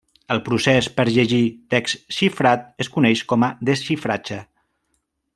El 0.35 0.39
procés 0.45 0.87
per 0.99 1.03
llegir 1.09 1.41
text 1.73 2.15
xifrat 2.19 2.65
es 2.85 2.89
coneix 2.95 3.21
com 3.33 3.45
a 3.49 3.53
desxifratge. 3.71 4.39